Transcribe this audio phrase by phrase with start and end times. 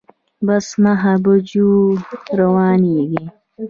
[0.45, 1.71] بس نهه بجو
[2.39, 3.25] روانیږي